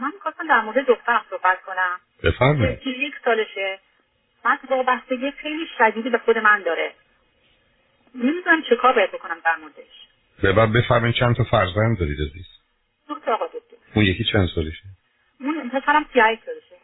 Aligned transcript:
من 0.00 0.10
می‌خواستم 0.14 0.48
در 0.48 0.60
مورد 0.60 0.86
دخترم 0.86 1.24
صحبت 1.30 1.62
کنم. 1.62 2.00
بفرمایید. 2.22 2.80
که 2.80 2.90
یک 2.90 3.14
سالشه. 3.24 3.78
من 4.44 4.58
وابستگی 4.70 5.30
خیلی 5.30 5.66
شدیدی 5.78 6.10
به 6.10 6.18
خود 6.18 6.38
من 6.38 6.62
داره. 6.62 6.92
نمی‌دونم 8.14 8.62
چه 8.62 8.76
کار 8.76 8.92
باید 8.92 9.12
بکنم 9.12 9.36
در 9.44 9.56
موردش. 9.56 10.08
ببر 10.42 10.66
بفرمایید 10.66 11.16
چند 11.16 11.36
تا 11.36 11.44
فرزند 11.44 11.98
دارید 11.98 12.20
عزیز. 12.20 12.46
دو 13.08 13.14
تا 13.14 13.34
آقا 13.34 13.46
دکتر 13.46 13.76
اون 13.94 14.04
یکی 14.04 14.24
چند 14.24 14.48
سالشه؟ 14.54 14.84
اون 15.40 15.70
پسرم 15.70 16.06
38 16.12 16.42
سالشه. 16.46 16.76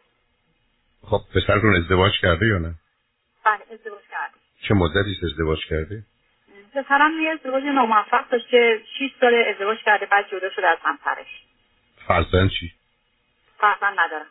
خب 1.03 1.21
پسرتون 1.35 1.75
ازدواج 1.75 2.11
کرده 2.21 2.45
یا 2.45 2.57
نه؟ 2.57 2.75
بله 3.45 3.61
ازدواج 3.73 4.01
کرده. 4.11 4.33
چه 4.61 4.73
مدتی 4.73 5.15
ازدواج 5.23 5.65
کرده؟ 5.65 6.03
پسرم 6.75 7.11
یه 7.21 7.29
ازدواج 7.29 7.63
ناموفق 7.63 8.29
داشت 8.29 8.47
که 8.47 8.81
6 8.99 9.11
سال 9.19 9.33
ازدواج 9.33 9.77
کرده 9.85 10.05
بعد 10.05 10.29
جدا 10.31 10.49
شده 10.49 10.67
از 10.67 10.77
همسرش. 10.81 11.27
فرزند 12.07 12.49
چی؟ 12.49 12.71
فرزند 13.61 13.99
ندارم. 13.99 14.25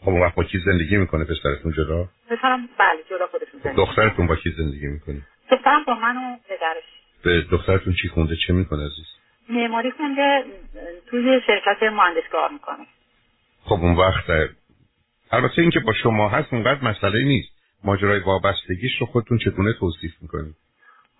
خب 0.00 0.08
اون 0.08 0.20
وقت 0.20 0.34
با 0.34 0.44
کی 0.44 0.58
زندگی 0.58 0.96
می‌کنه 0.96 1.24
پسرتون 1.24 1.72
جدا؟ 1.72 2.08
پسرم 2.30 2.68
بله 2.78 3.02
جدا 3.10 3.26
خودشون 3.26 3.60
زندگی 3.64 3.76
دخترتون 3.76 4.26
با 4.26 4.36
کی 4.36 4.50
زندگی 4.50 4.86
می‌کنه؟ 4.86 5.22
دخترم 5.50 5.84
با 5.86 5.94
من 5.94 6.16
و 6.16 6.36
پدرش. 6.48 6.84
به 7.24 7.42
دخترتون 7.50 7.94
چی 8.02 8.08
خونده؟ 8.08 8.36
چه 8.46 8.52
می‌کنه 8.52 8.86
عزیز؟ 8.86 9.06
معماری 9.48 9.90
خونده 9.90 10.44
توی 11.10 11.40
شرکت 11.46 11.82
مهندس 11.82 12.28
کار 12.32 12.50
می‌کنه. 12.52 12.86
خب 13.64 13.74
اون 13.74 13.96
وقت 13.96 14.24
البته 15.30 15.62
اینکه 15.62 15.80
با 15.80 15.92
شما 15.92 16.28
هست 16.28 16.52
اونقدر 16.52 16.84
مسئله 16.84 17.24
نیست. 17.24 17.48
ماجرای 17.84 18.20
وابستگیش 18.20 19.00
رو 19.00 19.06
خودتون 19.06 19.38
چگونه 19.38 19.72
توصیف 19.72 20.12
می‌کنید؟ 20.20 20.54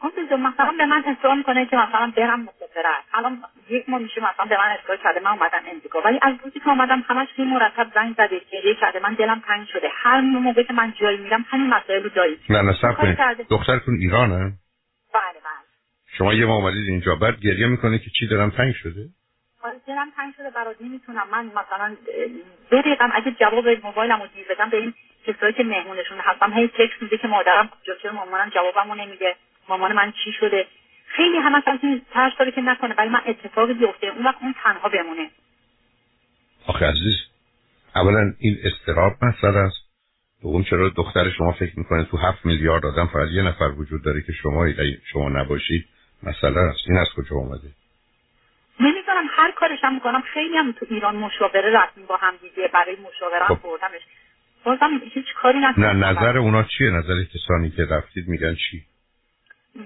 اون 0.02 0.40
مثلا 0.40 0.72
به 0.78 0.86
من 0.86 1.04
اصرار 1.06 1.34
می‌کنه 1.34 1.66
که 1.66 1.76
مثلا 1.76 2.12
برم 2.16 2.40
مسافرت 2.40 3.04
الان 3.14 3.42
یک 3.68 3.88
ماه 3.88 4.00
میشه 4.00 4.20
مثلا 4.20 4.44
به 4.44 4.56
من 4.56 4.76
اصرار 4.82 4.96
کرده 4.96 5.20
من 5.20 5.30
اومدم 5.30 5.62
امریکا. 5.66 6.00
ولی 6.00 6.18
از 6.22 6.34
روزی 6.44 6.60
که 6.60 6.68
اومدم 6.68 7.04
همش 7.08 7.28
خیلی 7.36 7.50
مرتب 7.50 7.86
زنگ 7.94 8.14
زده 8.14 8.40
گریه 8.52 8.74
کرده 8.74 9.00
من 9.00 9.14
دلم 9.14 9.42
تنگ 9.46 9.66
شده. 9.66 9.88
هر 9.92 10.20
موقع 10.20 10.62
که 10.62 10.72
من 10.72 10.92
جایی 11.00 11.18
میرم 11.18 11.44
همین 11.48 11.66
مسائل 11.66 12.02
رو 12.02 12.08
داریم. 12.08 12.38
نه 12.50 12.62
نه 12.62 12.72
سب 12.82 12.94
کنید 12.94 13.18
دخترتون 13.50 13.94
ایرانه؟ 13.94 14.52
بله 15.14 15.40
بله. 15.44 15.66
شما 16.18 16.34
یه 16.34 16.46
ما 16.46 16.56
اومدید 16.56 16.88
اینجا. 16.88 17.14
بعد 17.14 17.40
گریه 17.40 17.66
می‌کنه 17.66 17.98
که 17.98 18.10
چی 18.18 18.28
دلم 18.28 18.50
تنگ 18.50 18.74
شده؟ 18.74 19.00
آره 19.62 19.74
دلم 19.86 20.10
تنگ 20.16 20.34
شده 20.36 20.50
برات 20.50 20.76
نمی‌تونم. 20.80 21.26
من 21.32 21.46
مثلا 21.46 21.96
بریقم 22.70 23.10
اگه 23.14 23.30
جواب 23.30 23.68
موبایلم 23.68 24.22
رو 24.22 24.26
دیر 24.34 24.46
بدم 24.50 24.70
به 24.70 24.76
این 24.76 24.94
کسایی 25.26 25.52
که 25.52 25.64
مهمونشون 25.64 26.18
هستم 26.18 26.52
هی 26.52 26.68
تکس 26.68 27.02
میده 27.02 27.16
که 27.16 27.28
مادرم 27.28 27.68
کجا 27.68 28.12
مامانم 28.12 28.50
جوابمو 28.50 28.94
نمیده. 28.94 29.36
مامان 29.68 29.92
من 29.92 30.12
چی 30.24 30.32
شده؟ 30.40 30.66
خیلی 31.06 31.38
از 31.66 31.78
این 31.82 32.02
ترس 32.12 32.32
داره 32.38 32.50
که 32.50 32.60
نکنه 32.60 32.94
ولی 32.98 33.08
من 33.08 33.20
اتفاقی 33.26 33.74
بیفته. 33.74 34.06
اون 34.06 34.24
وقت 34.24 34.36
اون 34.42 34.54
تنها 34.62 34.88
بمونه. 34.88 35.30
آخه 36.66 36.86
عزیز 36.86 37.14
اولا 37.96 38.32
این 38.38 38.56
استراب 38.64 39.12
مسئله 39.22 39.58
است. 39.58 39.86
اون 40.42 40.64
چرا 40.64 40.88
دختر 40.88 41.30
شما 41.30 41.52
فکر 41.52 41.78
می‌کنه 41.78 42.04
تو 42.04 42.16
هفت 42.16 42.46
میلیارد 42.46 42.86
آدم 42.86 43.06
فقط 43.06 43.28
یه 43.28 43.42
نفر 43.42 43.64
وجود 43.64 44.02
داره 44.02 44.22
که 44.22 44.32
شما 44.32 44.66
شما 45.12 45.28
نباشید؟ 45.28 45.84
مسئله 46.22 46.60
است. 46.60 46.78
این 46.88 46.98
از 46.98 47.06
کجا 47.16 47.36
اومده؟ 47.36 47.68
نمی‌دونم. 48.80 49.26
هر 49.30 49.50
کارش 49.50 49.78
هم 49.82 49.94
می‌کنم. 49.94 50.22
خیلی 50.34 50.56
هم 50.56 50.72
تو 50.72 50.86
ایران 50.90 51.16
مشاوره 51.16 51.70
رفتیم 51.70 52.06
با 52.06 52.16
هم 52.16 52.34
دیگه. 52.42 52.70
برای 52.74 52.96
مشاوره 52.96 53.44
هم 53.44 53.54
خب. 53.54 53.62
بردمش 53.62 54.00
بازم 54.64 55.00
هیچ 55.14 55.26
کاری 55.42 55.58
نه 55.58 55.92
نظر 55.92 56.38
اونا 56.38 56.62
چیه؟ 56.62 56.90
نظر 56.90 57.24
کسانی 57.34 57.70
که 57.70 57.84
رفتید 57.84 58.28
میگن 58.28 58.54
چی؟ 58.54 58.82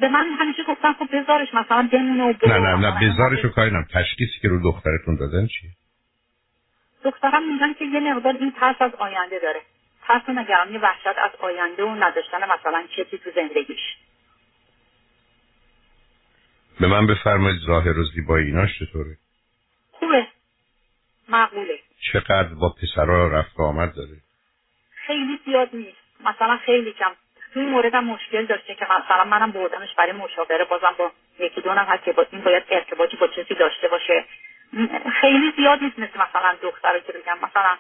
به 0.01 0.09
من 0.09 0.27
همیشه 0.39 0.63
گفتن 0.69 0.93
خب 0.93 1.09
بذارش 1.13 1.55
مثلا 1.55 1.89
بمونه 1.93 2.25
و 2.25 2.35
نه 2.47 2.59
نه 2.59 2.77
نه 2.77 3.01
بذارش 3.01 3.45
رو 3.45 3.51
کاری 3.51 3.71
نم. 3.71 3.87
تشخیصی 3.95 4.39
که 4.43 4.49
رو 4.49 4.63
دخترتون 4.63 5.17
دادن 5.17 5.47
چیه؟ 5.47 5.71
دخترم 7.05 7.53
میگن 7.53 7.73
که 7.73 7.85
یه 7.85 8.01
مقدار 8.01 8.37
این 8.41 8.53
ترس 8.53 8.77
از 8.81 8.95
آینده 8.95 9.39
داره. 9.39 9.61
ترس 10.07 10.23
و 10.29 10.33
نگرانی 10.33 10.79
وحشت 10.79 11.07
از 11.07 11.31
آینده 11.41 11.85
و 11.85 11.95
نداشتن 11.95 12.39
مثلا 12.39 12.85
چیزی 12.97 13.19
تو 13.19 13.31
زندگیش. 13.35 13.97
به 16.81 16.87
من 16.87 17.07
بفرمایید 17.07 17.61
ظاهر 17.67 17.99
و 17.99 18.05
زیبایی 18.05 18.47
ایناش 18.47 18.79
چطوره؟ 18.79 19.17
خوبه. 19.93 20.27
معقوله. 21.29 21.79
چقدر 22.13 22.55
با 22.55 22.75
پسرها 22.83 23.29
رفت 23.29 23.61
آمد 23.61 23.95
داره؟ 23.95 24.17
خیلی 25.07 25.41
زیاد 25.45 25.69
نیست. 25.73 25.99
مثلا 26.21 26.57
خیلی 26.57 26.93
کم. 26.93 27.13
تو 27.55 27.61
این 27.61 27.69
مورد 27.69 27.95
هم 27.95 28.05
مشکل 28.05 28.47
داشته 28.47 28.75
که 28.75 28.85
مثلا 28.85 29.25
منم 29.25 29.51
بردمش 29.53 29.95
برای 29.95 30.13
مشاوره 30.13 30.65
بازم 30.65 30.95
با 30.99 31.13
یکی 31.39 31.61
دو 31.61 31.75
نفر 31.75 31.97
که 31.97 32.13
با 32.13 32.27
این 32.31 32.43
باید 32.43 32.63
ارتباطی 32.71 33.17
با 33.17 33.27
کسی 33.27 33.55
داشته 33.55 33.89
باشه. 33.89 34.25
خیلی 35.21 35.53
زیاد 35.57 35.83
نیست 35.83 35.99
مثل 35.99 36.21
مثلا 36.21 36.57
دختر 36.63 36.99
که 36.99 37.13
بگم. 37.13 37.39
مثلا 37.43 37.77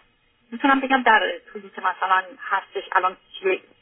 می‌تونم 0.53 0.81
بگم 0.81 1.03
در 1.03 1.33
طولی 1.53 1.71
که 1.77 1.81
مثلا 1.81 2.23
هستش 2.41 2.89
الان 2.93 3.17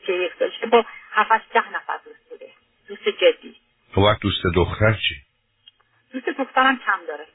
چه 0.06 0.14
یک 0.14 0.38
داشته 0.38 0.66
با 0.66 0.84
هفت 1.10 1.52
ده 1.52 1.68
نفر 1.68 1.98
دوست 2.04 2.30
بوده 2.30 2.46
دوست 2.88 3.08
جدی. 3.08 3.54
تو 3.94 4.00
وقت 4.00 4.20
دوست 4.20 4.42
دختر 4.54 4.92
چی؟ 4.92 5.14
دوست 6.12 6.28
دخترم 6.38 6.78
کم 6.78 6.98
داره. 7.08 7.26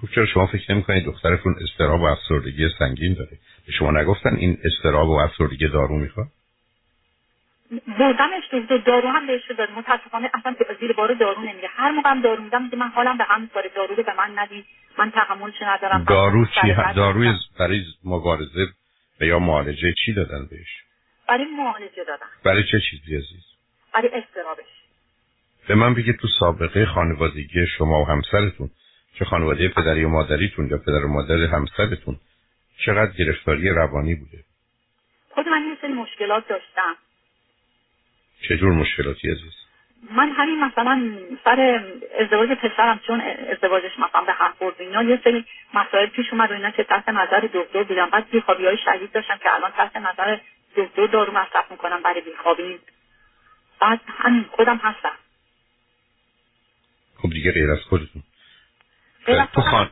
خب 0.00 0.08
چرا 0.14 0.26
شما 0.26 0.46
فکر 0.46 0.72
نمی 0.72 0.82
کنید 0.82 1.04
دخترتون 1.04 1.54
استراب 1.62 2.00
و 2.00 2.04
افسردگی 2.04 2.68
سنگین 2.78 3.14
داره؟ 3.14 3.38
به 3.66 3.72
شما 3.72 3.90
نگفتن 3.90 4.36
این 4.36 4.58
استراب 4.64 5.08
و 5.08 5.20
افسردگی 5.20 5.68
دارو 5.68 5.96
می‌خواد؟ 5.98 6.26
بردمش 7.98 8.48
تو 8.50 8.78
دارو 8.78 9.08
هم 9.08 9.26
بهش 9.26 9.50
داد. 9.50 9.70
متاسفانه 9.70 10.30
اصلا 10.34 10.56
زیر 10.80 10.92
بار 10.92 11.14
دارو 11.14 11.40
نمیره. 11.40 11.68
هر 11.68 11.90
موقع 11.90 12.10
هم 12.10 12.22
دارو 12.22 12.42
میدم 12.42 12.70
من 12.76 12.88
حالم 12.88 13.18
به 13.18 13.24
هم 13.24 13.42
می‌خوره 13.42 13.70
دارو 13.76 13.94
به 13.94 14.14
من 14.18 14.38
ندی 14.38 14.64
من 14.98 15.10
تحملش 15.10 15.62
ندارم. 15.62 16.04
دارو 16.04 16.46
چی 16.46 16.74
داروی 16.96 17.32
برای 17.58 17.84
مبارزه 18.04 18.66
و 19.20 19.24
یا 19.24 19.38
معالجه 19.38 19.94
چی 20.04 20.12
دادن 20.12 20.46
بهش؟ 20.50 20.82
برای 21.28 21.44
معالجه 21.44 22.04
دادن. 22.04 22.26
برای 22.44 22.62
چه 22.62 22.80
چیزی 22.90 23.16
عزیز؟ 23.16 23.44
برای 23.94 24.08
استرابش. 24.08 24.64
به 25.68 25.74
من 25.74 25.94
بگید 25.94 26.16
تو 26.16 26.28
سابقه 26.38 26.86
خانوادگی 26.86 27.66
شما 27.78 28.02
و 28.02 28.04
همسرتون 28.04 28.70
چه 29.18 29.24
خانواده 29.24 29.68
پدری 29.68 30.04
و 30.04 30.08
مادریتون 30.08 30.68
یا 30.68 30.78
پدر 30.78 31.04
و 31.04 31.08
مادر 31.08 31.34
همسرتون 31.34 32.16
چقدر 32.86 33.12
گرفتاری 33.18 33.68
روانی 33.68 34.14
بوده؟ 34.14 34.44
خود 35.30 35.48
من 35.48 35.62
یه 35.68 35.76
سری 35.82 35.92
مشکلات 35.92 36.48
داشتم. 36.48 36.96
چجور 38.48 38.72
مشکلاتی 38.72 39.30
عزیز؟ 39.30 39.52
من 40.10 40.30
همین 40.30 40.64
مثلا 40.64 41.18
سر 41.44 41.84
ازدواج 42.20 42.48
پسرم 42.48 43.00
چون 43.06 43.20
ازدواجش 43.52 43.98
مثلا 43.98 44.20
به 44.20 44.32
هم 44.32 44.52
خورد 44.58 44.74
اینا 44.78 45.02
یه 45.02 45.20
سری 45.24 45.44
مسائل 45.74 46.06
پیش 46.06 46.32
اومد 46.32 46.50
و 46.50 46.54
اینا 46.54 46.70
که 46.70 46.84
تحت 46.84 47.08
نظر 47.08 47.48
دکتر 47.54 47.82
بودم. 47.82 48.10
بعد 48.10 48.30
بیخوابی 48.30 48.66
های 48.66 48.76
شدید 48.84 49.12
داشتم 49.12 49.38
که 49.42 49.54
الان 49.54 49.70
تحت 49.70 49.96
نظر 49.96 50.38
دکتر 50.76 51.06
دارو 51.06 51.32
مصرف 51.32 51.70
می‌کنم 51.70 52.02
برای 52.02 52.20
بیخوابی. 52.20 52.78
بعد 53.80 54.00
همین 54.06 54.44
خودم 54.50 54.76
هستم. 54.76 55.16
خب 57.16 57.30
دیگه 57.30 57.52
غیر 57.52 57.70
از 57.70 57.80
خودتون. 57.88 58.22
تو 59.54 59.60
خان... 59.60 59.90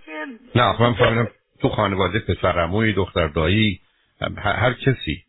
نه 0.55 0.83
من 0.83 0.94
فهمیدم 0.94 1.28
تو 1.62 1.69
خانواده 1.69 2.19
پسرموی 2.19 2.93
دختر 2.93 3.28
دایی 3.28 3.81
هر 4.44 4.72
کسی 4.72 5.25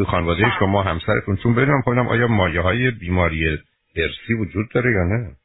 تو 0.00 0.06
خانواده 0.06 0.42
بله. 0.42 0.58
شما 0.58 0.82
همسرتون 0.82 1.36
چون 1.36 1.54
بدونم 1.54 1.82
کنم 1.82 2.08
آیا 2.08 2.26
مایه 2.26 2.60
های 2.60 2.90
بیماری 2.90 3.58
ارسی 3.96 4.34
وجود 4.34 4.68
داره 4.74 4.92
یا 4.92 5.04
نه؟ 5.04 5.36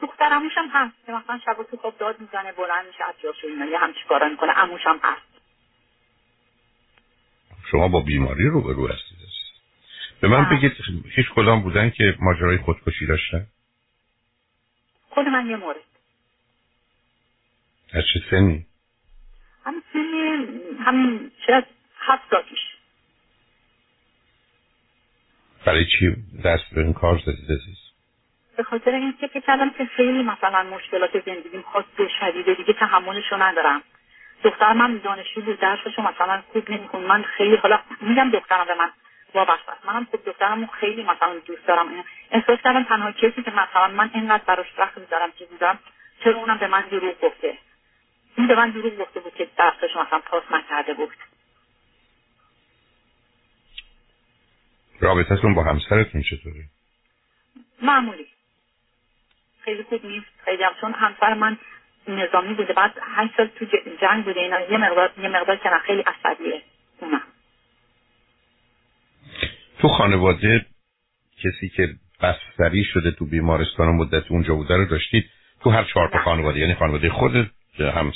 دخترموش 0.00 0.52
هم 0.56 0.68
هست. 0.72 1.06
که 1.06 1.12
مثلا 1.12 1.38
شب 1.38 1.62
تو 1.70 1.76
خواب 1.76 1.98
داد 1.98 2.20
می‌زنه 2.20 2.52
بلند 2.52 2.86
میشه 2.86 3.04
از 3.04 3.14
جاشو 3.22 3.46
اینا 3.46 3.66
یه 3.66 3.78
همچی 3.78 4.00
کارا 4.08 4.28
می‌کنه 4.28 4.58
اموش 4.58 4.80
هم 4.86 5.00
هست. 5.02 5.40
شما 7.70 7.88
با 7.88 8.00
بیماری 8.00 8.48
رو 8.48 8.60
به 8.60 8.72
رو 8.72 8.88
هستید 8.88 9.18
به 10.20 10.28
من 10.28 10.50
بگید 10.50 10.72
هیچ 11.16 11.26
کدام 11.36 11.62
بودن 11.62 11.90
که 11.90 12.16
ماجرای 12.20 12.56
خودکشی 12.56 13.06
داشتن؟ 13.06 13.46
خود 15.10 15.26
من 15.26 15.46
یه 15.46 15.56
مورد. 15.56 15.76
از 17.92 18.04
چه 18.14 18.20
سنی؟ 18.30 18.66
همین 19.64 19.82
سنی 19.92 20.46
همین 20.84 21.30
شاید 21.46 21.64
هفت 21.98 22.22
سالش 22.30 22.77
برای 25.68 25.84
چی 25.84 26.16
دست 26.44 26.74
به 26.74 26.80
این 26.80 26.92
کار 26.92 27.18
زدید 27.18 27.50
عزیز 27.50 27.78
به 28.56 28.62
خاطر 28.62 28.90
اینکه 28.90 29.26
فکر 29.26 29.40
کردم 29.40 29.70
که 29.70 29.84
خیلی 29.84 30.22
مثلا 30.22 30.62
مشکلات 30.62 31.10
زندگیم 31.26 31.64
خاص 31.72 31.84
شدیده 32.20 32.54
دیگه 32.54 32.72
تحملشو 32.72 33.42
ندارم. 33.42 33.82
دختر 34.44 34.72
من 34.72 35.00
دانشجو 35.04 35.40
بود 35.40 35.60
درسشو 35.60 36.02
مثلا 36.02 36.42
خوب 36.52 36.70
نمیخون 36.70 37.02
من 37.02 37.22
خیلی 37.22 37.56
حالا 37.56 37.78
میگم 38.00 38.30
دخترم 38.30 38.66
به 38.66 38.74
من 38.74 38.90
وابسته 39.34 39.72
است. 39.72 39.86
منم 39.86 40.06
خود 40.10 40.24
دخترم 40.24 40.66
خیلی 40.66 41.02
مثلا 41.02 41.34
دوست 41.46 41.66
دارم. 41.66 42.04
احساس 42.30 42.58
کردم 42.64 42.84
تنها 42.84 43.12
کسی 43.12 43.42
که 43.42 43.50
مثلا 43.50 43.88
من 43.88 44.10
اینقدر 44.14 44.44
براش 44.46 44.66
وقت 44.78 44.98
می‌ذارم 44.98 45.32
چیزی 45.38 45.56
دارم 45.60 45.78
چرا 46.24 46.36
اونم 46.36 46.58
به 46.58 46.66
من 46.66 46.84
دروغ 46.90 47.20
گفته؟ 47.22 47.58
این 48.36 48.46
به 48.46 48.54
من 48.54 48.70
دروغ 48.70 48.96
گفته 48.96 49.20
بود 49.20 49.34
که 49.34 49.48
درسش 49.56 49.96
مثلا 49.96 50.18
پاس 50.18 50.42
نکرده 50.50 50.94
بود. 50.94 51.10
رابطتون 55.00 55.54
با 55.54 55.64
همسرتون 55.64 56.22
چطوره؟ 56.22 56.64
معمولی. 57.82 58.26
خیلی 59.60 59.82
خوب 59.82 60.06
نیست. 60.06 60.26
خیلی 60.44 60.62
هم 60.62 60.72
چون 60.80 60.92
همسر 60.92 61.34
من 61.34 61.58
نظامی 62.08 62.54
بوده. 62.54 62.72
بعد 62.72 62.94
هشت 63.02 63.36
سال 63.36 63.46
تو 63.46 63.64
جنگ 64.00 64.24
بوده. 64.24 64.40
اینا 64.40 64.60
یه 64.60 64.78
مقدار 64.78 65.12
یه 65.22 65.28
مقدار 65.28 65.56
که 65.56 65.70
خیلی 65.86 66.02
عصبیه. 66.02 66.62
تو 69.78 69.88
خانواده 69.88 70.66
کسی 71.36 71.68
که 71.68 71.94
بستری 72.22 72.84
شده 72.84 73.10
تو 73.10 73.26
بیمارستان 73.26 73.88
و 73.88 73.92
مدت 73.92 74.30
اونجا 74.30 74.54
بوده 74.54 74.76
رو 74.76 74.84
داشتید؟ 74.84 75.30
تو 75.60 75.70
هر 75.70 75.84
چهار 75.84 76.08
تا 76.08 76.18
خانواده. 76.18 76.60
یعنی 76.60 76.74
خانواده 76.74 77.10
خود 77.10 77.50
هم 77.78 78.12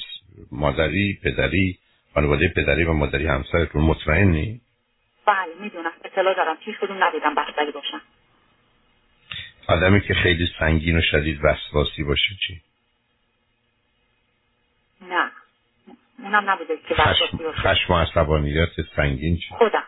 مادری 0.52 1.18
پدری 1.24 1.78
خانواده 2.14 2.48
پدری 2.56 2.84
و 2.84 2.92
مادری 2.92 3.26
همسرتون. 3.26 3.82
مطمئنی؟ 3.82 4.60
بله 5.26 5.54
می‌دونم. 5.60 5.92
اطلاع 6.04 6.34
دارم. 6.34 6.56
هیچ 6.60 6.76
کدوم 6.76 7.04
نبودم 7.04 7.34
بستری 7.34 7.72
باشن. 7.72 8.00
آدمی 9.68 10.00
که 10.00 10.14
خیلی 10.14 10.48
سنگین 10.58 10.98
و 10.98 11.02
شدید 11.10 11.40
وسواسی 11.42 12.02
باشه 12.02 12.34
چی؟ 12.46 12.62
نه. 15.08 15.30
اونم 16.18 16.50
نبوده 16.50 16.76
که 16.88 16.94
باشه. 16.94 17.52
خشم 17.52 17.92
و 17.92 17.96
عصبانیت 17.96 18.68
سنگین 18.96 19.36
چی؟ 19.36 19.54
خودم. 19.58 19.84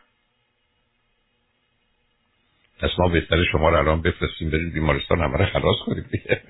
پس 2.80 2.90
ما 2.98 3.08
بهتر 3.08 3.44
شما 3.52 3.68
رو 3.68 3.78
الان 3.78 4.02
بفرستیم 4.02 4.50
برید 4.50 4.72
بیمارستان 4.72 5.20
همه 5.20 5.38
رو 5.38 5.46
خلاص 5.46 5.76
کنیم 5.86 6.08
دیگه. 6.12 6.42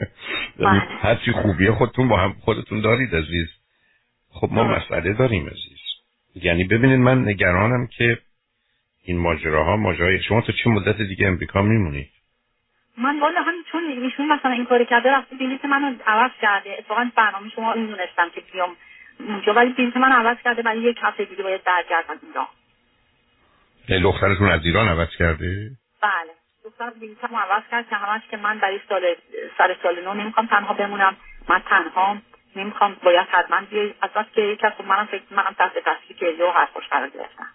بله. 0.57 0.81
هرچی 0.81 1.33
خوبیه 1.33 1.73
خودتون 1.73 2.09
با 2.09 2.21
هم 2.21 2.33
خودتون 2.33 2.81
دارید 2.81 3.15
عزیز. 3.15 3.49
خب 4.31 4.49
ما 4.53 4.65
مسئله 4.65 5.13
داریم 5.13 5.47
عزیز. 5.47 5.81
یعنی 6.35 6.65
ببینید 6.65 6.99
من 6.99 7.29
نگرانم 7.29 7.87
که 7.87 8.19
این 9.05 9.19
ماجراها 9.19 9.77
ماجرای 9.77 10.23
شما 10.23 10.41
تا 10.41 10.53
چه 10.53 10.71
مدت 10.71 10.97
دیگه 10.97 11.27
امریکا 11.27 11.63
میمونید 11.63 12.11
من 12.99 13.21
والا 13.21 13.43
همین 13.43 13.65
چون 13.73 13.85
ایشون 13.85 14.33
مثلا 14.33 14.51
این 14.51 14.65
کاری 14.65 14.87
کرده 14.87 15.11
رفته 15.11 15.37
بلیت 15.37 15.65
منو 15.65 15.95
عوض 16.07 16.31
کرده. 16.41 16.77
اتفاقا 16.79 17.11
برنامه 17.17 17.51
شما 17.51 17.75
می‌دونستم 17.75 18.31
که 18.35 18.43
بیام 18.53 18.77
اونجا 19.19 19.55
ولی 19.55 19.73
بلیت 19.73 19.97
من 19.97 20.13
عوض 20.13 20.37
کرده 20.45 20.63
ولی 20.63 20.81
یک 20.81 20.99
هفته 21.03 21.25
دیگه 21.25 21.43
باید 21.43 21.65
برگردم 21.65 22.15
اینجا. 22.23 22.49
دخترتون 24.03 24.49
از 24.49 24.61
ایران 24.65 24.89
عوض 24.89 25.09
کرده؟ 25.19 25.71
بله. 26.03 26.33
دختر 26.65 26.91
بلیتمو 26.91 27.39
عوض 27.39 27.63
کرد 27.71 27.89
که 27.89 27.97
همش 27.97 28.23
که 28.31 28.37
من 28.37 28.59
برای 28.59 28.81
سال 28.89 29.03
سر 29.59 29.77
سال 29.83 30.05
نو 30.05 30.15
نمی‌خوام 30.15 30.47
تنها 30.47 30.75
بمونم. 30.75 31.17
من 31.49 31.63
تنها 31.69 32.17
نمی‌خوام 32.57 32.97
باید 33.03 33.27
حتما 33.31 33.61
بیای. 33.71 33.95
از 34.03 34.11
که 34.35 34.41
یک 34.41 34.69
خب 34.69 34.85
منم 34.85 35.07
فکر 35.07 35.23
منم 35.31 35.55
تحت 35.59 35.79
تاثیر 35.79 36.17
که 36.17 36.27
یه 36.27 36.51
حرفش 36.51 36.89
قرار 36.91 37.09
گرفتم. 37.09 37.47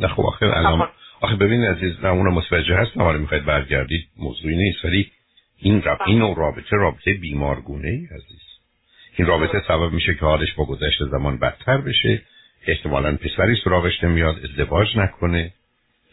نه 0.00 0.08
خب 0.08 0.22
آخه 0.22 0.46
الان 0.46 0.88
آخه 1.20 1.36
ببین 1.36 1.64
عزیز 1.64 1.92
نه 2.02 2.08
اونم 2.08 2.34
متوجه 2.34 2.76
هست 2.76 2.96
حالا 2.96 3.18
می‌خواید 3.18 3.44
برگردید 3.44 4.08
موضوعی 4.16 4.56
نیست. 4.56 4.84
ولی 4.84 5.10
این 5.58 5.82
رب... 5.82 5.98
این 6.06 6.34
رابطه 6.36 6.76
رابطه 6.76 7.12
بیمارگونه 7.12 7.88
ای 7.88 8.06
عزیز. 8.06 8.42
این 9.16 9.28
رابطه 9.28 9.62
سبب 9.68 9.92
میشه 9.92 10.14
که 10.14 10.20
حالش 10.20 10.52
با 10.52 10.64
گذشت 10.64 11.04
زمان 11.04 11.38
بدتر 11.38 11.76
بشه. 11.76 12.22
احتمالا 12.66 13.16
پسری 13.16 13.56
سراغش 13.64 14.04
نمیاد 14.04 14.36
ازدواج 14.44 14.96
نکنه. 14.96 15.52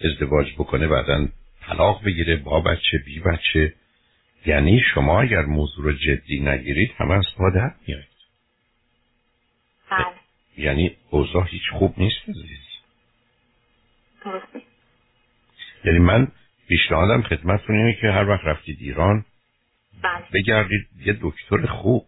ازدواج 0.03 0.53
بکنه 0.53 0.87
بعدا 0.87 1.27
طلاق 1.67 2.03
بگیره 2.03 2.35
با 2.35 2.59
بچه 2.59 2.97
بی 3.05 3.19
بچه. 3.19 3.73
یعنی 4.45 4.81
شما 4.93 5.21
اگر 5.21 5.41
موضوع 5.41 5.85
رو 5.85 5.91
جدی 5.93 6.39
نگیرید 6.39 6.91
همه 6.97 7.13
از 7.13 7.25
پا 7.37 7.49
در 7.49 7.71
میایید 7.87 8.07
بله. 9.91 10.05
یعنی 10.57 10.95
اوضاع 11.09 11.47
هیچ 11.47 11.69
خوب 11.71 11.93
نیست 11.97 12.29
عزیز. 12.29 12.70
یعنی 15.85 15.99
من 15.99 16.27
پیشنهادم 16.67 17.21
خدمتتون 17.21 17.75
اینه 17.75 17.97
که 18.01 18.07
هر 18.07 18.29
وقت 18.29 18.45
رفتید 18.45 18.77
ایران 18.81 19.25
بله. 20.03 20.25
بگردید 20.33 20.87
یه 21.05 21.17
دکتر 21.21 21.65
خوب. 21.65 22.05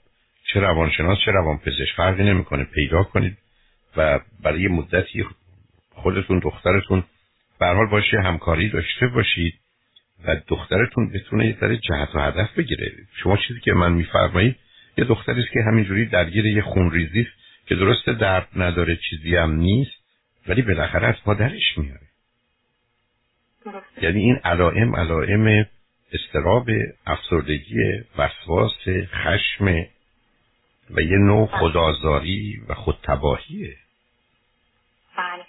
چه 0.53 0.59
روانشناس 0.59 1.17
چه 1.25 1.31
روانپزشک 1.31 1.95
فرقی 1.97 2.23
نمی‌کنه. 2.23 2.63
پیدا 2.63 3.03
کنید 3.03 3.37
و 3.97 4.19
برای 4.43 4.67
مدتی 4.67 5.25
خودتون 5.89 6.39
دخترتون 6.39 7.03
به 7.59 7.65
حال 7.65 7.85
باشه 7.85 8.21
همکاری 8.21 8.69
داشته 8.69 9.07
باشید 9.07 9.53
و 10.25 10.35
دخترتون 10.47 11.09
بتونه 11.09 11.45
یه 11.45 11.57
ذره 11.59 11.77
جهت 11.77 12.15
و 12.15 12.19
هدف 12.19 12.53
بگیره. 12.57 12.91
شما 13.23 13.37
چیزی 13.37 13.59
که 13.59 13.73
من 13.73 13.91
میفرمایید 13.93 14.55
یه 14.97 15.05
دختری 15.05 15.43
که 15.53 15.59
همینجوری 15.67 16.05
درگیر 16.05 16.45
یه 16.45 16.61
خونریزی 16.61 17.27
که 17.65 17.75
درست 17.75 18.09
درد 18.09 18.47
نداره 18.55 18.99
چیزی 19.09 19.35
هم 19.35 19.55
نیست 19.55 20.03
ولی 20.47 20.61
بالاخره 20.61 21.07
از 21.07 21.15
پادرش 21.25 21.77
میاره. 21.77 22.12
یعنی 24.01 24.19
این 24.19 24.39
علائم 24.43 24.95
علائم 24.95 25.65
استراب 26.13 26.67
افسردگی 27.07 28.03
وسواس 28.17 28.87
خشم 29.13 29.65
و 30.89 31.01
یه 31.01 31.17
نوع 31.17 31.47
بله. 31.47 31.59
خدازاری 31.59 32.61
و 32.69 32.73
خودتباهیه 32.73 33.75
بله. 35.17 35.43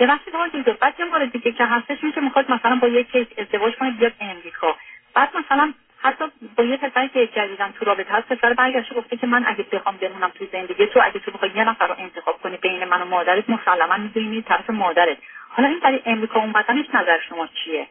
یه 0.00 0.06
وقتی 0.06 0.30
که 0.64 0.72
بعد 0.80 0.94
یه 0.98 1.04
مورد 1.04 1.32
دیگه 1.32 1.52
که 1.52 1.64
هستش 1.64 1.98
که 2.14 2.20
می‌خواد 2.20 2.50
مثلا 2.50 2.78
با 2.82 2.88
یک 2.88 3.10
کیس 3.12 3.26
ازدواج 3.38 3.74
کنه 3.74 3.90
بیاد 3.90 4.12
امریکا. 4.20 4.76
بعد 5.14 5.30
مثلا 5.36 5.74
حتی 6.02 6.24
با 6.56 6.64
یه 6.64 6.76
پسری 6.76 7.08
که 7.08 7.26
جدیدن 7.26 7.72
تو 7.72 7.84
رابطه 7.84 8.10
هست 8.10 8.28
پسر 8.28 8.54
برگشته 8.54 8.94
گفته 8.94 9.16
که 9.16 9.26
من 9.26 9.44
اگه 9.46 9.66
بخوام 9.72 9.96
بمونم 9.96 10.30
تو 10.30 10.46
زندگی 10.52 10.86
تو 10.86 11.00
اگه 11.04 11.20
تو 11.20 11.30
بخوای 11.30 11.50
یه 11.56 11.64
نفر 11.64 11.86
رو 11.86 11.94
انتخاب 11.98 12.42
کنی 12.42 12.56
بین 12.56 12.84
من 12.84 13.02
و 13.02 13.04
مادرت 13.04 13.50
مسلما 13.50 13.96
می‌دونی 13.96 14.42
طرف 14.42 14.70
مادرت. 14.70 15.18
حالا 15.48 15.68
این 15.68 15.80
برای 15.80 16.00
امریکا 16.06 16.40
اومدنش 16.40 16.86
نظر 16.94 17.18
شما 17.28 17.48
چیه؟ 17.64 17.86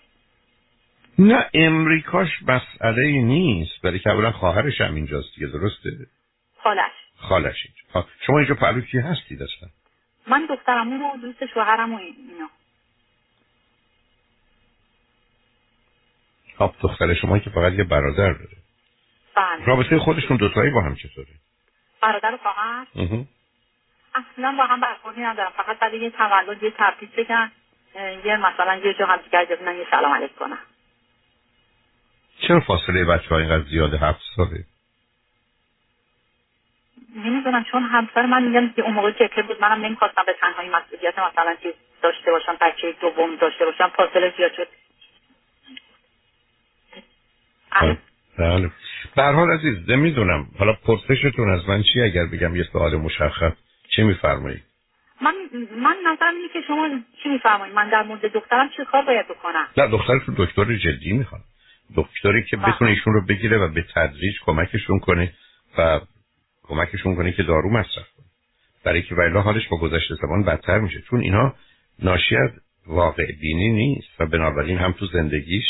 نه 1.19 1.49
امریکاش 1.53 2.29
مسئله 2.47 3.21
نیست 3.21 3.81
برای 3.83 3.99
که 3.99 4.09
اولا 4.09 4.31
خواهرش 4.31 4.81
هم 4.81 4.95
اینجاست 4.95 5.35
دیگه 5.35 5.47
درسته؟ 5.47 5.89
خالش. 6.63 6.91
خالش 7.17 7.65
اینجا. 7.65 8.07
شما 8.27 8.37
اینجا 8.39 8.55
پهلو 8.55 8.81
کی 8.81 8.97
هستید 8.97 9.41
اصلا؟ 9.41 9.69
من 10.27 10.45
دخترمون 10.45 11.01
و 11.01 11.17
دوست 11.21 11.45
شوهرم 11.45 11.93
و 11.93 11.97
اینا 11.97 12.49
خب 16.67 16.75
دختر 16.81 17.13
شما 17.13 17.39
که 17.39 17.49
فقط 17.49 17.73
یه 17.73 17.83
برادر 17.83 18.33
داره. 18.33 18.57
بله. 19.35 19.65
رابطه 19.65 19.99
خودشون 19.99 20.37
دوتایی 20.37 20.71
با 20.71 20.81
هم 20.81 20.95
چطوره؟ 20.95 21.27
برادر 22.01 22.33
و 22.33 22.37
خواهر؟ 22.37 22.87
اصلا 24.15 24.55
با 24.57 24.65
هم 24.65 24.81
برخوردی 24.81 25.21
ندارم. 25.21 25.51
فقط 25.57 25.79
برای 25.79 25.99
یه 25.99 26.09
تولد 26.09 26.63
یه 26.63 26.73
تبریک 26.77 27.11
بگن 27.11 27.51
یه 28.25 28.37
مثلا 28.37 28.75
یه 28.75 28.93
جا 28.93 29.05
هم 29.05 29.17
دیگر 29.17 29.39
اجازه 29.39 29.75
یه 29.75 29.87
سلام 29.91 30.13
علیک 30.13 30.35
کنم. 30.35 30.57
چرا 32.47 32.59
فاصله 32.59 33.05
بچه 33.05 33.29
ها 33.29 33.37
اینقدر 33.37 33.69
زیاده؟ 33.69 33.97
هفت 33.97 34.21
ساله. 34.35 34.65
نمی‌دونم 37.15 37.63
چون 37.63 37.83
همسر 37.83 38.25
من 38.25 38.43
میگم 38.43 38.73
که 38.73 38.81
اون 38.81 38.93
موقع 38.93 39.11
که 39.11 39.41
بود 39.47 39.61
منم 39.61 39.85
نمی‌خواستم 39.85 40.23
به 40.25 40.35
تنهایی 40.41 40.69
مسئولیت 40.69 41.19
مثلا 41.19 41.55
چیز 41.63 41.73
داشته 42.01 42.31
باشم 42.31 42.57
بچه 42.61 42.91
دوم 43.01 43.35
داشته 43.35 43.65
باشم 43.65 43.87
فاصله 43.87 44.33
زیاد 44.37 44.53
شد. 44.53 44.67
بله. 48.37 48.71
به 49.15 49.23
حال 49.23 49.51
عزیز 49.51 49.89
نمی‌دونم 49.89 50.47
حالا 50.59 50.73
پرسشتون 50.73 51.49
از 51.49 51.69
من 51.69 51.83
چی؟ 51.83 52.01
اگر 52.01 52.25
بگم 52.25 52.55
یه 52.55 52.63
سوال 52.63 52.95
مشخص 52.95 53.53
چی 53.95 54.03
میفرمایید؟ 54.03 54.63
من 55.21 55.33
من 55.77 55.95
نظرم 56.05 56.35
اینه 56.35 56.49
که 56.53 56.61
شما 56.67 56.89
چی 57.23 57.29
میفرمایید؟ 57.29 57.75
من 57.75 57.89
در 57.89 58.03
مورد 58.03 58.33
دخترم 58.33 58.69
چه 58.77 58.85
کار 58.85 59.05
باید 59.05 59.27
بکنم؟ 59.27 59.67
نه 59.77 59.87
دخترتون 59.87 60.35
دکتر 60.37 60.75
جدی 60.75 61.13
می‌خواد. 61.13 61.41
دکتری 61.95 62.43
که 62.43 62.57
بله. 62.57 62.73
بتونه 62.75 62.91
ایشون 62.91 63.13
رو 63.13 63.25
بگیره 63.25 63.57
و 63.57 63.67
به 63.67 63.85
تدریج 63.95 64.33
کمکشون 64.45 64.99
کنه 64.99 65.33
و 65.77 65.99
کمکشون 66.63 67.15
کنه 67.15 67.31
که 67.31 67.43
دارو 67.43 67.69
مصرف 67.69 68.11
کنه. 68.17 68.25
برای 68.83 69.01
که 69.01 69.15
ولی 69.15 69.37
حالش 69.37 69.67
با 69.67 69.77
گذشته 69.77 70.15
زمان 70.15 70.43
بدتر 70.43 70.79
میشه. 70.79 71.01
چون 71.01 71.21
اینا 71.21 71.53
ناشی 71.99 72.35
از 72.35 72.49
واقع 72.87 73.25
بینی 73.41 73.71
نیست 73.71 74.09
و 74.19 74.25
بنابراین 74.25 74.77
هم 74.77 74.91
تو 74.91 75.05
زندگیش 75.05 75.65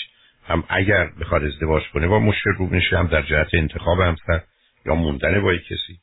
هم 0.52 0.64
اگر 0.70 1.10
بخواد 1.22 1.44
ازدواج 1.44 1.84
کنه 1.94 2.08
با 2.08 2.20
مشکل 2.20 2.52
رو 2.58 2.66
میشه 2.66 2.98
هم 2.98 3.08
در 3.08 3.22
جهت 3.22 3.48
انتخاب 3.54 4.00
همسر 4.00 4.42
یا 4.86 4.96
موندن 4.96 5.42
با 5.42 5.56
کسی. 5.56 6.00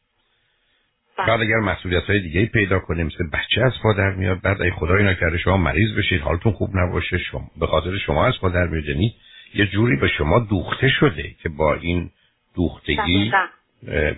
بله. 1.19 1.27
بعد 1.27 1.41
اگر 1.41 1.57
مسئولیت 1.57 2.03
های 2.03 2.21
دیگه 2.21 2.47
پیدا 2.47 2.79
کنه 2.79 3.05
مثل 3.05 3.27
بچه 3.33 3.61
از 3.67 3.73
پادر 3.83 4.11
میاد 4.11 4.41
بعد 4.41 4.63
ای 4.63 4.71
خدای 4.71 5.05
نکرده 5.05 5.39
شما 5.39 5.57
مریض 5.57 5.95
بشید 5.99 6.21
حالتون 6.21 6.53
خوب 6.53 6.77
نباشه 6.77 7.19
شما 7.19 7.51
به 7.61 7.67
خاطر 7.67 7.99
شما 7.99 8.27
از 8.27 8.35
پادر 8.41 8.67
میاد. 8.67 8.85
یعنی 8.85 9.15
یه 9.55 9.67
جوری 9.67 9.97
به 9.97 10.09
شما 10.09 10.39
دوخته 10.39 10.89
شده 10.89 11.35
که 11.43 11.49
با 11.49 11.75
این 11.75 12.11
دوختگی 12.55 13.33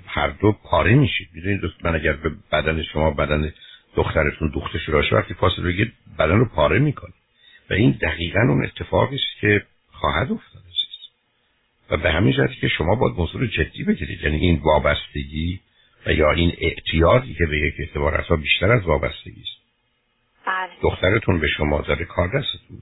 هر 0.06 0.28
دو 0.40 0.52
پاره 0.52 0.94
میشید. 0.94 1.28
می‌دونید 1.34 1.60
من 1.84 1.94
اگر 1.94 2.12
به 2.12 2.30
بدن 2.52 2.82
شما 2.82 3.10
بدن 3.10 3.52
دخترتون 3.96 4.50
دوخته 4.50 4.78
شده 4.78 4.96
باشه 4.96 5.16
وقتی 5.16 5.34
فاصله 5.34 5.64
بگید 5.64 5.92
بدن 6.18 6.38
رو 6.38 6.44
پاره 6.44 6.78
می‌کنه. 6.78 7.12
و 7.70 7.74
این 7.74 7.98
دقیقا 8.02 8.40
اون 8.40 8.64
اتفاقی 8.64 9.16
است 9.16 9.40
که 9.40 9.62
خواهد 10.00 10.32
افتاد 10.32 10.62
و 11.90 11.96
به 11.96 12.12
همین 12.12 12.32
جهتی 12.32 12.54
که 12.54 12.68
شما 12.68 12.94
باید 12.94 13.16
موضوع 13.16 13.40
رو 13.40 13.46
جدی 13.46 13.84
بگیرید. 13.84 14.20
یعنی 14.22 14.36
این 14.36 14.60
وابستگی 14.62 15.60
و 16.06 16.12
یا 16.12 16.30
این 16.30 16.52
اعتیادی 16.58 17.34
که 17.34 17.46
به 17.46 17.58
یک 17.58 17.74
اعتبار 17.78 18.14
اصلا 18.14 18.36
بیشتر 18.36 18.72
از 18.72 18.82
وابستگی 18.82 19.40
است. 19.40 19.60
بله. 20.46 20.70
دخترتون 20.82 21.40
به 21.40 21.48
شما 21.48 21.80
داره 21.80 22.04
کار 22.04 22.28
دستتون 22.28 22.78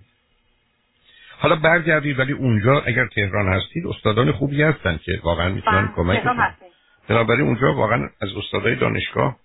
حالا 1.39 1.57
برگردید 1.57 2.19
ولی 2.19 2.33
اونجا 2.33 2.81
اگر 2.81 3.07
تهران 3.07 3.53
هستید 3.53 3.87
استادان 3.87 4.33
خوبی 4.33 4.63
هستن 4.63 5.01
که 5.05 5.21
واقعا 5.23 5.49
می‌تونن 5.49 5.87
بله، 5.87 5.95
کمک 5.97 6.23
بنابراین 7.09 7.47
اونجا 7.47 7.75
واقعا 7.75 8.09
از 8.21 8.29
استادای 8.37 8.75
دانشگاه 8.75 9.37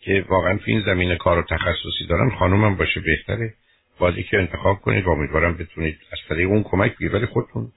که 0.00 0.24
واقعا 0.28 0.56
تو 0.56 0.64
این 0.66 0.82
زمینه 0.86 1.16
کار 1.16 1.38
و 1.38 1.42
تخصصی 1.42 2.06
دارن 2.08 2.30
خانومم 2.30 2.76
باشه 2.76 3.00
بهتره. 3.00 3.54
بازی 3.98 4.22
که 4.22 4.38
انتخاب 4.38 4.80
کنید 4.80 5.04
و 5.04 5.10
امیدوارم 5.10 5.56
بتونید 5.56 5.98
از 6.12 6.18
طریق 6.28 6.48
اون 6.48 6.62
کمک 6.62 6.94
بگیرید. 6.94 7.14
ولی 7.14 7.26
خودتون 7.26 7.72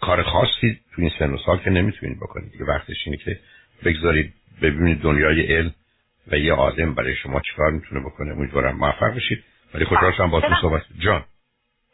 کار 0.00 0.22
خاصی 0.22 0.80
تو 0.94 1.02
این 1.02 1.10
سن 1.18 1.30
و 1.30 1.38
سال 1.46 1.58
که 1.58 1.70
نمی‌تونید 1.70 2.16
بکنید. 2.16 2.52
دیگه 2.52 2.64
وقتش 2.64 2.96
اینه 3.06 3.16
که 3.16 3.38
بگذارید 3.84 4.34
ببینید 4.62 5.00
دنیای 5.00 5.56
علم 5.56 5.74
و 6.32 6.36
یه 6.36 6.52
آدم 6.52 6.94
برای 6.94 7.16
شما 7.16 7.40
چیکار 7.40 7.70
می‌تونه 7.70 8.00
بکنه. 8.00 8.32
امیدوارم 8.32 8.76
موفق 8.76 9.14
بشید. 9.16 9.44
ولی 9.74 9.84
خوشحال 9.84 10.12
شدم 10.12 10.30
با 10.30 10.40
تو 10.40 10.54
صحبت 10.60 10.82
جان. 10.98 11.24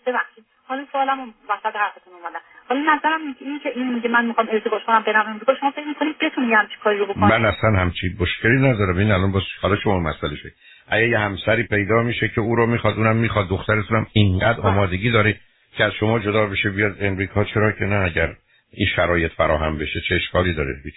ببخشید. 0.06 0.44
حالا 0.66 0.86
سوالم 0.92 1.20
وسط 1.28 1.76
حرفتون 1.76 2.12
اومده. 2.12 2.38
حالا 2.68 2.94
نظرم 2.94 3.20
این 3.40 3.60
که 3.62 3.68
این 3.68 3.94
میگه 3.94 4.08
من 4.08 4.26
می‌خوام 4.26 4.48
ازدواج 4.48 4.82
کنم 4.86 5.02
برم 5.06 5.26
امریکا 5.26 5.54
شما 5.60 5.70
فکر 5.70 5.86
می‌کنید 5.86 6.16
بتونی 6.20 6.54
همچی 6.54 6.74
کاری 6.84 6.98
رو 6.98 7.06
بکنید 7.06 7.24
من 7.24 7.44
اصلا 7.44 7.70
همچی 7.70 8.16
مشکلی 8.20 8.56
ندارم. 8.56 8.96
این 8.98 9.10
الان 9.10 9.32
با 9.32 9.40
حالا 9.62 9.76
شما 9.76 10.00
مسئله 10.00 10.36
شد 10.36 10.52
اگه 10.90 11.08
یه 11.08 11.18
همسری 11.18 11.62
پیدا 11.62 12.02
میشه 12.02 12.28
که 12.28 12.40
او 12.40 12.56
رو 12.56 12.66
می‌خواد 12.66 12.96
اونم 12.96 13.16
می‌خواد 13.16 13.48
دخترتونم 13.48 14.06
اینقدر 14.12 14.60
آمادگی 14.60 15.10
داره 15.10 15.36
که 15.76 15.84
از 15.84 15.92
شما 15.92 16.18
جدا 16.18 16.46
بشه 16.46 16.70
بیاد 16.70 16.96
امریکا 17.00 17.44
چرا 17.44 17.72
که 17.72 17.84
نه؟ 17.84 17.96
اگر 17.96 18.36
این 18.72 18.88
شرایط 18.96 19.32
فراهم 19.32 19.78
بشه 19.78 20.00
چه 20.08 20.14
اشکالی 20.14 20.54
داره؟ 20.54 20.80
هیچ. 20.84 20.94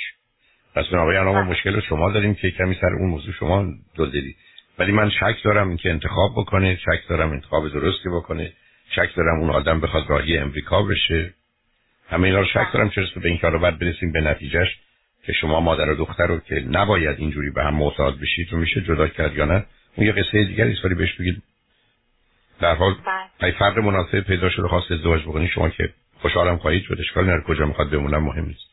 پس 0.75 0.85
بنابراین 0.87 1.23
ما 1.23 1.41
مشکل 1.41 1.79
شما 1.79 2.11
داریم 2.11 2.35
که 2.35 2.51
کمی 2.51 2.77
سر 2.81 2.93
اون 2.99 3.09
موضوع 3.09 3.33
شما 3.33 3.73
دل 3.97 4.31
ولی 4.79 4.91
من 4.91 5.09
شک 5.09 5.43
دارم 5.43 5.67
اینکه 5.67 5.89
انتخاب 5.89 6.31
بکنه 6.37 6.75
شک 6.75 7.07
دارم 7.09 7.31
انتخاب 7.31 7.69
درستی 7.69 8.09
بکنه 8.09 8.53
شک 8.89 9.15
دارم 9.15 9.39
اون 9.39 9.49
آدم 9.49 9.79
بخواد 9.79 10.09
راهی 10.09 10.37
امریکا 10.37 10.83
بشه. 10.83 11.33
همه 12.09 12.27
اینا 12.27 12.39
رو 12.39 12.45
شک 12.45 12.67
دارم 12.73 12.89
چرا 12.89 13.05
به 13.21 13.29
این 13.29 13.37
کارو 13.37 13.59
بعد 13.59 13.79
برسیم 13.79 14.11
به 14.11 14.21
نتیجهش 14.21 14.77
که 15.25 15.33
شما 15.33 15.59
مادر 15.59 15.89
و 15.89 15.95
دختر 15.95 16.27
رو 16.27 16.39
که 16.39 16.55
نباید 16.55 17.19
اینجوری 17.19 17.49
به 17.49 17.63
هم 17.63 17.75
معتاد 17.75 18.19
بشید 18.19 18.53
و 18.53 18.57
میشه 18.57 18.81
جدا 18.81 19.07
کرد 19.07 19.35
یا 19.35 19.45
نه؟ 19.45 19.65
یه 19.97 20.11
قصه 20.11 20.43
دیگری 20.43 20.75
سالی 20.81 20.95
بهش 20.95 21.13
بگید 21.13 21.43
در 22.59 22.75
حال 22.75 22.91
ای 22.91 22.97
بله. 23.39 23.51
فرد 23.51 23.79
مناسب 23.79 24.19
پیدا 24.19 24.49
شده 24.49 24.67
خواست 24.67 24.91
ازدواج 24.91 25.21
بکنید 25.21 25.49
شما 25.49 25.69
که 25.69 25.89
خوشحالم 26.21 26.57
خواهید 26.57 26.83
شد 26.83 26.97
اشکال 26.99 27.25
نره 27.25 27.41
کجا 27.41 27.65
می‌خواد 27.65 27.89
بمونم 27.89 28.23
مهم 28.23 28.45
نیست. 28.45 28.65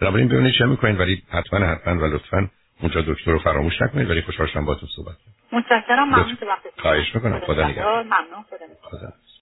بنابراین 0.00 0.28
ببینید 0.28 0.54
چه 0.58 0.64
می‌کنید 0.64 1.00
ولی 1.00 1.22
حتما 1.30 1.66
حتما 1.66 2.02
و 2.02 2.04
لطفا 2.04 2.48
اونجا 2.80 3.00
دکتر 3.00 3.30
رو 3.30 3.38
فراموش 3.38 3.82
نکنید 3.82 4.10
ولی 4.10 4.22
خوشحال 4.22 4.46
شدم 4.46 4.64
باهاتون 4.64 4.88
صحبت 4.96 5.16
متشکرم 5.52 6.08
ممنون 6.08 6.36
خواهش 6.78 7.14
می‌کنم. 7.14 7.40
خدا 7.40 7.68
نگهدار. 7.68 8.02
ممنون. 8.02 8.44
خدا. 8.82 9.12